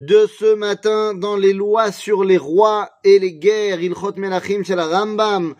de 0.00 0.28
ce 0.38 0.54
matin 0.54 1.12
dans 1.12 1.36
les 1.36 1.52
lois 1.52 1.90
sur 1.90 2.22
les 2.22 2.36
rois 2.36 2.90
et 3.02 3.18
les 3.18 3.34
guerres, 3.34 3.82
Ilchot 3.82 4.12
Melachim 4.16 4.62
chez 4.62 4.76
la 4.76 4.86
Rambam, 4.86 5.56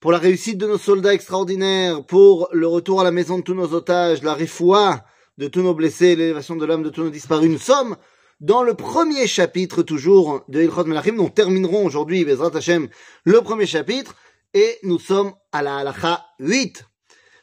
pour 0.00 0.10
la 0.10 0.18
réussite 0.18 0.56
de 0.56 0.66
nos 0.66 0.78
soldats 0.78 1.12
extraordinaires, 1.12 2.02
pour 2.06 2.48
le 2.52 2.66
retour 2.66 3.02
à 3.02 3.04
la 3.04 3.10
maison 3.10 3.38
de 3.38 3.42
tous 3.42 3.54
nos 3.54 3.74
otages, 3.74 4.22
la 4.22 4.32
refoua 4.32 5.04
de 5.36 5.48
tous 5.48 5.60
nos 5.60 5.74
blessés, 5.74 6.16
l'élévation 6.16 6.56
de 6.56 6.64
l'âme 6.64 6.82
de 6.82 6.88
tous 6.88 7.02
nos 7.02 7.10
disparus. 7.10 7.50
Nous 7.50 7.58
sommes 7.58 7.96
dans 8.40 8.62
le 8.62 8.72
premier 8.72 9.26
chapitre 9.26 9.82
toujours 9.82 10.44
de 10.48 10.62
Ilchot 10.62 10.84
Melachim. 10.84 11.16
Nous 11.16 11.28
terminerons 11.28 11.84
aujourd'hui, 11.84 12.24
Bezrat 12.24 12.56
Hashem, 12.56 12.88
le 13.24 13.40
premier 13.42 13.66
chapitre, 13.66 14.14
et 14.54 14.78
nous 14.82 14.98
sommes 14.98 15.34
à 15.52 15.62
la 15.62 15.76
halacha 15.76 16.24
8. 16.38 16.86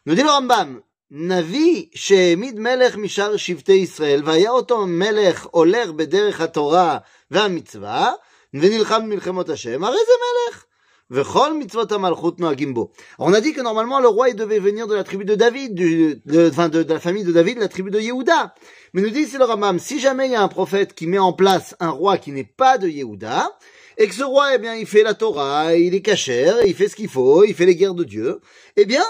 Nous 0.07 0.15
dit 0.15 0.23
le 0.23 0.29
Rambam, 0.29 0.81
נביא 1.10 1.84
שהעמיד 1.94 2.58
מלך 2.58 2.96
משאר 2.96 3.36
שבטי 3.36 3.72
ישראל, 3.72 4.22
והיה 4.24 4.50
אותו 4.50 4.86
מלך 4.86 5.46
הולך 5.50 5.90
בדרך 5.90 6.40
התורה 6.40 6.98
והמצווה, 7.30 8.12
ונלחם 8.54 9.00
במלחמות 9.04 9.48
השם, 9.48 9.84
הרי 9.84 9.98
זה 10.06 10.12
מלך. 10.22 10.64
וכל 11.12 11.58
מצוות 11.58 11.92
המלכות 11.92 12.40
נוהגים 12.40 12.74
בו. 12.74 12.90
On 13.18 13.32
a 13.32 13.40
dit 13.40 13.52
que 13.52 13.60
normalement 13.60 13.98
le 13.98 14.06
roi 14.06 14.28
il 14.28 14.36
devait 14.36 14.60
venir 14.60 14.86
de 14.86 14.94
la 14.94 15.02
tribu 15.02 15.24
de 15.24 15.34
David, 15.34 15.74
du, 15.74 16.22
de, 16.24 16.48
enfin 16.48 16.68
de, 16.68 16.84
de, 16.84 16.94
la 16.94 17.00
famille 17.00 17.24
de 17.24 17.32
David, 17.32 17.58
la 17.58 17.66
tribu 17.66 17.90
de 17.90 17.98
Yehuda. 17.98 18.54
Mais 18.94 19.02
nous 19.02 19.10
dit 19.10 19.26
c'est 19.26 19.38
le 19.38 19.44
Ramam, 19.44 19.80
si 19.80 19.98
jamais 19.98 20.26
il 20.26 20.32
y 20.32 20.36
a 20.36 20.42
un 20.42 20.48
prophète 20.48 20.94
qui 20.94 21.08
met 21.08 21.18
en 21.18 21.32
place 21.32 21.74
un 21.80 21.90
roi 21.90 22.16
qui 22.18 22.30
n'est 22.30 22.44
pas 22.44 22.78
de 22.78 22.88
Yehuda, 22.88 23.50
et 23.98 24.08
que 24.08 24.14
ce 24.14 24.22
roi, 24.22 24.54
eh 24.54 24.58
bien, 24.58 24.76
il 24.76 24.86
fait 24.86 25.02
la 25.02 25.12
Torah, 25.12 25.74
il 25.74 25.94
est 25.94 26.00
cachère, 26.00 26.64
il 26.64 26.74
fait 26.74 26.88
ce 26.88 26.96
qu'il 26.96 27.08
faut, 27.08 27.44
il 27.44 27.54
fait 27.54 27.66
les 27.66 27.76
guerres 27.76 27.94
de 27.94 28.04
Dieu, 28.04 28.40
eh 28.76 28.86
bien, 28.86 29.04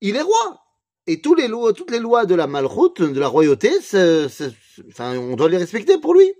il 0.00 0.14
est 0.14 0.22
roi. 0.22 0.60
Et 1.06 1.20
tous 1.20 1.34
les 1.34 1.48
lois, 1.48 1.72
toutes 1.72 1.90
les 1.90 2.00
lois 2.00 2.26
de 2.26 2.34
la 2.34 2.46
malchoute, 2.46 3.00
de 3.00 3.18
la 3.18 3.28
royauté, 3.28 3.70
enfin, 4.88 5.16
on 5.16 5.36
doit 5.36 5.48
les 5.48 5.56
respecter 5.56 5.98
pour 5.98 6.14
lui. 6.14 6.32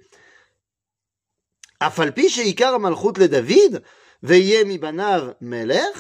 Afalpi 1.80 2.28
sheikar 2.28 2.78
malchut 2.78 3.18
le 3.18 3.28
David, 3.28 3.82
veye 4.22 4.64
mi 4.64 4.78
banav 4.78 5.36
melech, 5.40 5.96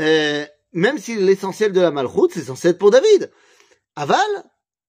euh, 0.00 0.44
même 0.72 0.98
si 0.98 1.16
l'essentiel 1.16 1.72
de 1.72 1.80
la 1.80 1.90
malchoute, 1.90 2.32
c'est 2.34 2.42
censé 2.42 2.68
être 2.68 2.78
pour 2.78 2.90
David. 2.90 3.30
Aval, 3.96 4.42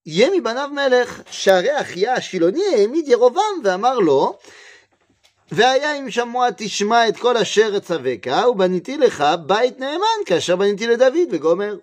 יהיה 0.06 0.30
מבניו 0.30 0.70
מלך, 0.72 1.22
שהרי 1.30 1.80
אחיה 1.80 2.14
השילוני 2.14 2.64
העמיד 2.74 3.08
ירובעם 3.08 3.60
ואמר 3.64 3.98
לו, 3.98 4.38
והיה 5.52 5.98
אם 5.98 6.10
שמוע 6.10 6.48
תשמע 6.56 7.08
את 7.08 7.16
כל 7.16 7.36
אשר 7.36 7.76
אצווך, 7.76 8.48
ובניתי 8.50 8.96
לך 8.98 9.24
בית 9.46 9.80
נאמן, 9.80 10.24
כאשר 10.26 10.56
בניתי 10.56 10.86
לדוד, 10.86 11.28
וגומר. 11.30 11.76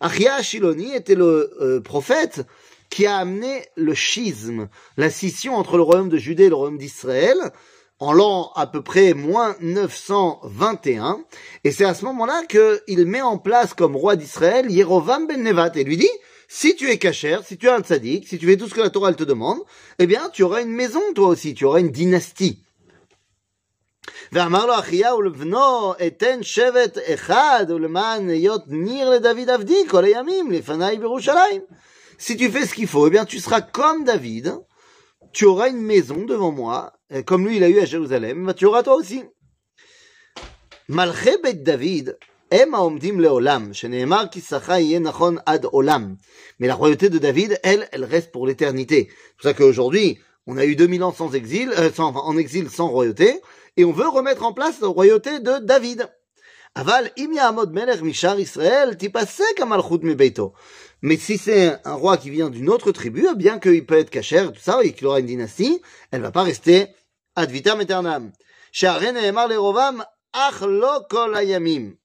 Achia 0.00 0.42
Shiloni 0.42 0.94
était 0.94 1.14
le 1.14 1.52
euh, 1.60 1.80
prophète 1.80 2.46
qui 2.90 3.06
a 3.06 3.16
amené 3.16 3.64
le 3.76 3.94
schisme, 3.94 4.68
la 4.96 5.10
scission 5.10 5.56
entre 5.56 5.76
le 5.76 5.82
royaume 5.82 6.08
de 6.08 6.18
Judée 6.18 6.44
et 6.44 6.48
le 6.48 6.54
royaume 6.54 6.78
d'Israël, 6.78 7.36
en 7.98 8.12
l'an 8.12 8.52
à 8.54 8.66
peu 8.66 8.82
près 8.82 9.12
moins 9.12 9.56
921, 9.60 11.20
et 11.64 11.72
c'est 11.72 11.84
à 11.84 11.94
ce 11.94 12.04
moment-là 12.04 12.44
qu'il 12.46 13.06
met 13.06 13.22
en 13.22 13.38
place 13.38 13.74
comme 13.74 13.96
roi 13.96 14.16
d'Israël 14.16 14.70
Yerovam 14.70 15.26
ben 15.26 15.42
Nevat, 15.42 15.72
et 15.74 15.84
lui 15.84 15.96
dit, 15.96 16.08
si 16.46 16.76
tu 16.76 16.88
es 16.88 16.98
cachère, 16.98 17.44
si 17.44 17.58
tu 17.58 17.66
es 17.66 17.70
un 17.70 17.80
tzaddik, 17.80 18.26
si 18.26 18.38
tu 18.38 18.46
fais 18.46 18.56
tout 18.56 18.68
ce 18.68 18.74
que 18.74 18.80
la 18.80 18.90
Torah 18.90 19.12
te 19.12 19.24
demande, 19.24 19.58
eh 19.98 20.06
bien 20.06 20.30
tu 20.32 20.44
auras 20.44 20.62
une 20.62 20.70
maison 20.70 21.00
toi 21.14 21.28
aussi, 21.28 21.54
tu 21.54 21.64
auras 21.64 21.80
une 21.80 21.90
dynastie. 21.90 22.62
ואמר 24.31 24.65
לו 24.65 24.79
אחיהו 24.79 25.21
לבנו, 25.21 25.93
אתן 26.07 26.43
שבט 26.43 26.97
אחד 27.13 27.65
ולמען 27.69 28.29
היות 28.29 28.63
ניר 28.67 29.09
לדוד 29.09 29.49
עבדי 29.49 29.87
כל 29.89 30.03
הימים 30.03 30.51
לפניי 30.51 30.97
בירושלים. 30.97 31.61
Si 32.19 32.37
tu 32.37 32.49
fais 32.51 32.65
ce 32.65 32.73
qu'il 32.73 32.87
faut, 32.87 33.07
eh 33.07 33.09
bien 33.09 33.25
tu 33.25 33.39
seras 33.39 33.61
comme 33.61 34.03
David, 34.05 34.53
tu 35.33 35.45
auras 35.45 35.69
une 35.69 35.81
maison 35.81 36.23
devant 36.25 36.51
moi, 36.51 36.93
comme 37.25 37.45
lui 37.45 37.57
il 37.57 37.63
a 37.63 37.69
eu 37.69 37.79
à 37.79 37.85
Jérusalem, 37.85 38.53
tu 38.55 38.65
auras 38.65 38.83
toi 38.83 38.95
aussi. 38.95 39.23
מלכי 40.89 41.31
בית 41.43 41.63
דוד 41.63 42.09
הם 42.51 42.75
העומדים 42.75 43.19
לעולם, 43.19 43.73
שנאמר 43.73 44.23
כי 44.31 44.41
שכה 44.41 44.79
יהיה 44.79 44.99
נכון 44.99 45.37
עד 45.45 45.63
עולם. 45.65 46.15
Mais 46.59 46.67
la 46.67 46.75
royauté 46.75 47.09
de 47.09 47.17
David, 47.17 47.59
elle, 47.63 47.87
elle 47.91 48.05
reste 48.05 48.31
pour 48.31 48.47
l'éternité. 48.47 49.09
C'est 49.09 49.33
pour 49.33 49.43
ça 49.43 49.53
qu'aujourd'hui, 49.53 50.19
on 50.47 50.57
a 50.57 50.65
eu 50.65 50.75
2000 50.75 51.03
ans 51.03 51.13
sans 51.13 51.33
exil, 51.33 51.71
euh, 51.77 51.91
sans, 51.91 52.13
en 52.15 52.37
exil 52.37 52.69
sans 52.69 52.89
royauté, 52.89 53.41
et 53.77 53.85
on 53.85 53.91
veut 53.91 54.07
remettre 54.07 54.43
en 54.43 54.53
place 54.53 54.81
la 54.81 54.87
royauté 54.87 55.39
de 55.39 55.59
David. 55.59 56.09
Aval, 56.75 57.11
im 57.17 57.33
ya'amod 57.33 57.71
melech 57.71 58.01
mishar 58.01 58.39
Israël, 58.39 58.97
tipasek 58.97 59.59
amalchut 59.61 59.99
mebeito. 60.03 60.53
Mais 61.01 61.17
si 61.17 61.37
c'est 61.37 61.77
un 61.85 61.93
roi 61.93 62.17
qui 62.17 62.29
vient 62.29 62.49
d'une 62.49 62.69
autre 62.69 62.91
tribu, 62.91 63.27
bien 63.35 63.59
qu'il 63.59 63.85
peut 63.85 63.97
être 63.97 64.09
cacher, 64.09 64.47
tout 64.53 64.61
ça, 64.61 64.79
et 64.83 64.93
qu'il 64.93 65.05
aura 65.07 65.19
une 65.19 65.27
dynastie, 65.27 65.81
elle 66.11 66.21
va 66.21 66.31
pas 66.31 66.43
rester 66.43 66.87
ad 67.35 67.51
vitam 67.51 67.79
aeternam. 67.79 68.31
שהרי 68.73 69.11
נאמר 69.11 69.47
לרובם, 69.47 69.99
אך 70.33 70.63
לא 70.67 70.99
כל 71.09 71.35
הימים. 71.35 71.95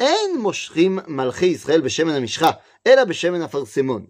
אין 0.00 0.38
מושכים 0.38 0.98
מלכי 1.06 1.46
ישראל 1.46 1.80
בשמן 1.80 2.14
המשחה, 2.14 2.50
אלא 2.86 3.04
בשמן 3.04 3.42
אפרסמון. 3.42 4.06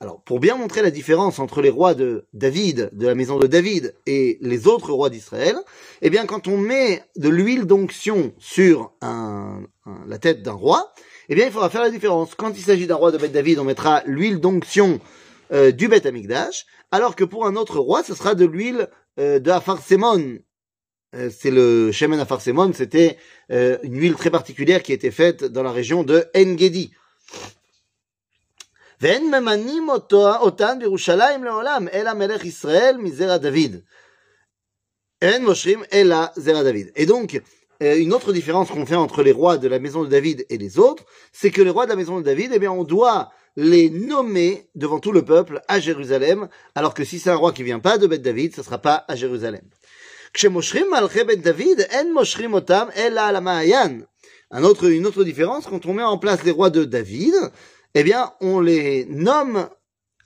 Alors, 0.00 0.22
pour 0.22 0.40
bien 0.40 0.56
montrer 0.56 0.82
la 0.82 0.90
différence 0.90 1.38
entre 1.38 1.62
les 1.62 1.70
rois 1.70 1.94
de 1.94 2.26
David, 2.32 2.90
de 2.92 3.06
la 3.06 3.14
maison 3.14 3.38
de 3.38 3.46
David, 3.46 3.94
et 4.06 4.38
les 4.40 4.66
autres 4.66 4.92
rois 4.92 5.10
d'Israël, 5.10 5.56
eh 6.02 6.10
bien, 6.10 6.26
quand 6.26 6.48
on 6.48 6.56
met 6.56 7.02
de 7.16 7.28
l'huile 7.28 7.64
d'onction 7.64 8.32
sur 8.38 8.92
la 9.00 10.18
tête 10.18 10.42
d'un 10.42 10.52
roi, 10.52 10.92
eh 11.28 11.34
bien, 11.34 11.46
il 11.46 11.52
faudra 11.52 11.70
faire 11.70 11.82
la 11.82 11.90
différence. 11.90 12.34
Quand 12.34 12.52
il 12.56 12.62
s'agit 12.62 12.86
d'un 12.86 12.94
roi 12.94 13.10
de 13.10 13.18
Beth 13.18 13.32
David, 13.32 13.58
on 13.58 13.64
mettra 13.64 14.02
l'huile 14.06 14.38
d'onction 14.38 15.00
euh, 15.52 15.70
du 15.70 15.88
Beth 15.88 16.06
Amikdash, 16.06 16.66
alors 16.90 17.16
que 17.16 17.24
pour 17.24 17.46
un 17.46 17.56
autre 17.56 17.78
roi, 17.78 18.02
ce 18.02 18.14
sera 18.14 18.34
de 18.34 18.44
l'huile 18.44 18.88
euh, 19.18 19.38
de 19.38 19.50
Afarsemon. 19.50 20.38
Euh, 21.14 21.30
c'est 21.36 21.50
le 21.50 21.92
Shemen 21.92 22.18
Afarsemon, 22.20 22.72
c'était 22.72 23.16
une 23.48 23.96
huile 23.96 24.16
très 24.16 24.30
particulière 24.30 24.82
qui 24.82 24.92
était 24.92 25.12
faite 25.12 25.44
dans 25.44 25.62
la 25.62 25.70
région 25.70 26.02
de 26.02 26.24
Engedi. 26.36 26.90
ואין 29.01 29.31
ממנים 29.31 29.89
אותו, 29.89 30.35
אותן 30.35 30.77
בירושלים 30.79 31.43
לעולם, 31.43 31.87
אלא 31.93 32.13
מלך 32.13 32.45
ישראל 32.45 32.95
מזרע 32.99 33.37
דוד. 33.37 33.75
אין 35.21 35.45
מושרים 35.45 35.83
אלא 35.93 36.17
זרע 36.35 36.63
דוד. 36.63 36.87
Et 36.95 37.05
donc, 37.05 37.41
une 37.81 38.13
autre 38.13 38.31
différence 38.31 38.69
qu'on 38.69 38.85
fait 38.85 38.95
entre 38.95 39.23
les 39.23 39.31
rois 39.31 39.57
de 39.57 39.67
la 39.67 39.79
maison 39.79 40.03
de 40.03 40.09
David 40.09 40.45
et 40.49 40.57
les 40.57 40.77
autres, 40.77 41.03
c'est 41.33 41.49
que 41.51 41.61
les 41.61 41.71
rois 41.71 41.85
de 41.85 41.91
la 41.91 41.95
maison 41.95 42.19
de 42.19 42.25
David, 42.25 42.51
eh 42.53 42.59
bien, 42.59 42.71
on 42.71 42.83
doit 42.83 43.31
les 43.55 43.89
nommer 43.89 44.69
devant 44.75 44.99
tout 44.99 45.11
le 45.11 45.25
peuple 45.25 45.61
à 45.67 45.79
Jérusalem, 45.79 46.47
alors 46.75 46.93
que 46.93 47.03
si 47.03 47.19
c'est 47.19 47.31
un 47.31 47.35
roi 47.35 47.51
qui 47.51 47.63
vient 47.63 47.79
pas 47.79 47.97
de 47.97 48.07
Beth 48.07 48.21
David, 48.21 48.55
ce 48.55 48.63
sera 48.63 48.77
pas 48.77 49.03
à 49.07 49.15
Jérusalem. 49.15 49.63
כשמושכים 50.33 50.87
מלכי 50.91 51.23
בית 51.23 51.41
דוד, 51.41 51.79
אין 51.79 52.13
מושכים 52.13 52.53
אותם 52.53 52.87
אלא 52.95 53.21
על 53.21 53.35
המעיין. 53.35 54.03
Un 54.53 54.63
autre, 54.63 54.89
une 54.89 55.05
autre 55.05 55.23
différence, 55.23 55.65
quand 55.65 55.85
on 55.85 55.93
met 55.93 56.03
en 56.03 56.17
place 56.17 56.43
les 56.43 56.51
rois 56.51 56.69
de 56.69 56.83
David, 56.83 57.33
eh 57.98 58.04
bien, 58.04 58.34
on 58.42 58.60
les 58.60 59.06
nomme 59.06 59.70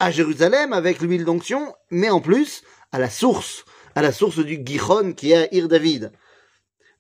à 0.01 0.11
Jérusalem 0.11 0.73
avec 0.73 1.01
l'huile 1.01 1.25
d'onction, 1.25 1.73
mais 1.93 2.11
en 2.11 2.21
plus 2.21 2.65
à 2.91 2.99
la 2.99 3.09
source, 3.09 3.65
à 3.95 4.03
la 4.03 4.11
source 4.11 4.41
du 4.41 4.61
Gichon 4.65 5.13
qui 5.13 5.31
est 5.31 5.37
à 5.37 5.55
Ir 5.55 5.69
David. 5.69 6.11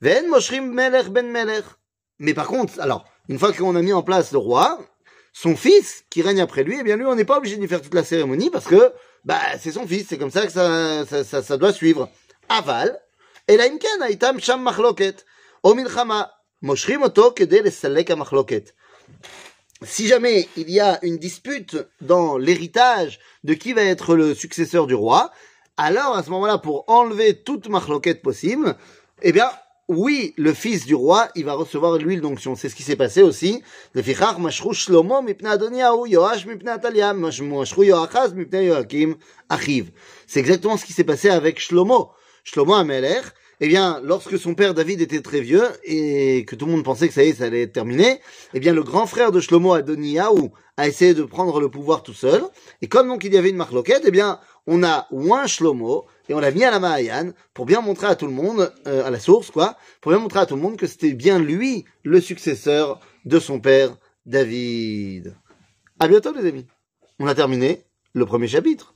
Ven 0.00 0.28
Moshrim 0.28 0.72
Melech 0.72 1.08
ben 1.08 1.28
Melech. 1.28 1.64
Mais 2.20 2.34
par 2.34 2.46
contre, 2.46 2.78
alors, 2.78 3.04
une 3.28 3.36
fois 3.36 3.52
qu'on 3.52 3.74
a 3.74 3.82
mis 3.82 3.92
en 3.92 4.04
place 4.04 4.30
le 4.30 4.38
roi, 4.38 4.78
son 5.32 5.56
fils 5.56 6.04
qui 6.08 6.22
règne 6.22 6.40
après 6.40 6.62
lui, 6.62 6.76
eh 6.78 6.84
bien 6.84 6.96
lui, 6.96 7.04
on 7.04 7.16
n'est 7.16 7.24
pas 7.24 7.38
obligé 7.38 7.56
de 7.56 7.66
faire 7.66 7.82
toute 7.82 7.94
la 7.94 8.04
cérémonie 8.04 8.50
parce 8.50 8.66
que 8.66 8.92
bah 9.24 9.40
c'est 9.58 9.72
son 9.72 9.88
fils, 9.88 10.06
c'est 10.08 10.18
comme 10.18 10.30
ça 10.30 10.46
que 10.46 10.52
ça, 10.52 11.04
ça, 11.04 11.42
ça, 11.42 11.56
doit 11.56 11.72
suivre. 11.72 12.08
Aval, 12.48 12.96
Elaimken 13.48 14.02
Aitam 14.08 14.38
Sham 14.38 14.62
Machloket, 14.62 15.26
Omilchama, 15.64 16.30
Moshrim 16.62 17.02
Oto 17.02 17.32
Kede 17.32 17.60
Lesalek 17.64 18.10
Machloket 18.12 18.72
si 19.82 20.06
jamais 20.06 20.48
il 20.56 20.70
y 20.70 20.80
a 20.80 20.98
une 21.02 21.18
dispute 21.18 21.76
dans 22.00 22.36
l'héritage 22.36 23.18
de 23.44 23.54
qui 23.54 23.72
va 23.72 23.82
être 23.82 24.14
le 24.14 24.34
successeur 24.34 24.86
du 24.86 24.94
roi, 24.94 25.30
alors 25.76 26.16
à 26.16 26.22
ce 26.22 26.30
moment-là, 26.30 26.58
pour 26.58 26.84
enlever 26.88 27.42
toute 27.42 27.68
marloquette 27.68 28.22
possible, 28.22 28.76
eh 29.22 29.32
bien, 29.32 29.50
oui, 29.88 30.34
le 30.36 30.54
fils 30.54 30.86
du 30.86 30.94
roi, 30.94 31.30
il 31.34 31.44
va 31.44 31.54
recevoir 31.54 31.96
l'huile 31.98 32.20
d'onction. 32.20 32.54
C'est 32.54 32.68
ce 32.68 32.76
qui 32.76 32.84
s'est 32.84 32.94
passé 32.94 33.22
aussi. 33.22 33.62
C'est 33.94 34.08
exactement 40.40 40.76
ce 40.76 40.84
qui 40.84 40.92
s'est 40.92 41.04
passé 41.04 41.28
avec 41.28 41.58
Shlomo. 41.58 42.10
Shlomo 42.44 42.74
Amelech, 42.74 43.24
eh 43.60 43.68
bien, 43.68 44.00
lorsque 44.02 44.38
son 44.38 44.54
père 44.54 44.72
David 44.72 45.02
était 45.02 45.20
très 45.20 45.40
vieux 45.40 45.66
et 45.84 46.44
que 46.46 46.56
tout 46.56 46.64
le 46.64 46.72
monde 46.72 46.84
pensait 46.84 47.08
que 47.08 47.14
ça 47.14 47.22
y 47.22 47.28
est, 47.28 47.34
ça 47.34 47.44
allait 47.44 47.62
être 47.62 47.72
terminé, 47.72 48.20
eh 48.54 48.60
bien, 48.60 48.72
le 48.72 48.82
grand 48.82 49.06
frère 49.06 49.32
de 49.32 49.40
Shlomo 49.40 49.74
Adoniyahu 49.74 50.50
a 50.78 50.88
essayé 50.88 51.12
de 51.12 51.22
prendre 51.24 51.60
le 51.60 51.68
pouvoir 51.68 52.02
tout 52.02 52.14
seul. 52.14 52.42
Et 52.80 52.88
comme 52.88 53.08
donc 53.08 53.24
il 53.24 53.34
y 53.34 53.36
avait 53.36 53.50
une 53.50 53.56
marloquette, 53.56 54.02
eh 54.06 54.10
bien, 54.10 54.40
on 54.66 54.82
a 54.82 55.06
ouin 55.10 55.46
Shlomo 55.46 56.06
et 56.30 56.34
on 56.34 56.40
l'a 56.40 56.50
mis 56.52 56.64
à 56.64 56.70
la 56.70 56.80
Mahayan 56.80 57.32
pour 57.52 57.66
bien 57.66 57.82
montrer 57.82 58.06
à 58.06 58.14
tout 58.14 58.26
le 58.26 58.32
monde, 58.32 58.72
euh, 58.86 59.04
à 59.04 59.10
la 59.10 59.20
source, 59.20 59.50
quoi, 59.50 59.76
pour 60.00 60.12
bien 60.12 60.20
montrer 60.20 60.40
à 60.40 60.46
tout 60.46 60.56
le 60.56 60.62
monde 60.62 60.76
que 60.76 60.86
c'était 60.86 61.12
bien 61.12 61.38
lui 61.38 61.84
le 62.02 62.20
successeur 62.20 63.00
de 63.26 63.38
son 63.38 63.60
père 63.60 63.96
David. 64.24 65.36
À 65.98 66.08
bientôt, 66.08 66.32
les 66.32 66.48
amis. 66.48 66.66
On 67.18 67.26
a 67.26 67.34
terminé 67.34 67.84
le 68.14 68.24
premier 68.24 68.48
chapitre. 68.48 68.94